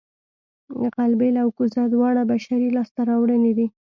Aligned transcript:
غلبېل 0.93 1.35
او 1.43 1.47
کوزه 1.57 1.83
دواړه 1.93 2.21
بشري 2.31 2.69
لاسته 2.77 3.01
راوړنې 3.09 3.51
دي 3.57 3.67